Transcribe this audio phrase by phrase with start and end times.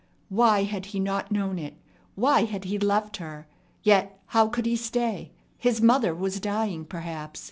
[0.29, 1.75] Why had he not known it?
[2.15, 3.45] Why had he left her?
[3.83, 5.31] Yet how could he stay?
[5.59, 7.39] His mother was dying perhaps.